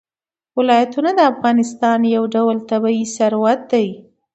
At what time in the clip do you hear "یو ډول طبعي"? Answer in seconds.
2.15-3.03